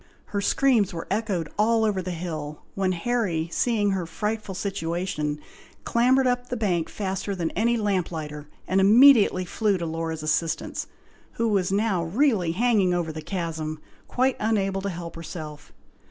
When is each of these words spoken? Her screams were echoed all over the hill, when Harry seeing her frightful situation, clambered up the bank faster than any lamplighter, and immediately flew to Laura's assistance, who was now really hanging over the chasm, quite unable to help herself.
Her 0.33 0.41
screams 0.41 0.95
were 0.95 1.05
echoed 1.11 1.47
all 1.59 1.85
over 1.85 2.01
the 2.01 2.09
hill, 2.09 2.63
when 2.73 2.91
Harry 2.91 3.49
seeing 3.51 3.91
her 3.91 4.07
frightful 4.07 4.55
situation, 4.55 5.39
clambered 5.83 6.25
up 6.25 6.49
the 6.49 6.57
bank 6.57 6.89
faster 6.89 7.35
than 7.35 7.51
any 7.51 7.77
lamplighter, 7.77 8.47
and 8.67 8.81
immediately 8.81 9.45
flew 9.45 9.77
to 9.77 9.85
Laura's 9.85 10.23
assistance, 10.23 10.87
who 11.33 11.49
was 11.49 11.71
now 11.71 12.03
really 12.03 12.53
hanging 12.53 12.95
over 12.95 13.11
the 13.11 13.21
chasm, 13.21 13.79
quite 14.07 14.35
unable 14.39 14.81
to 14.81 14.89
help 14.89 15.15
herself. 15.15 15.71